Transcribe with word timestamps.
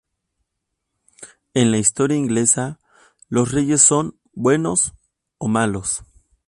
En 1.53 1.69
la 1.69 1.77
historia 1.77 2.17
inglesa, 2.17 2.79
los 3.29 3.51
reyes 3.51 3.83
son 3.83 4.17
"buenos" 4.33 4.93
o 5.37 5.47
"malos". 5.47 6.01